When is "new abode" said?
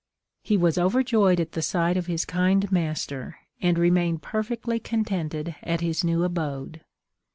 6.03-6.81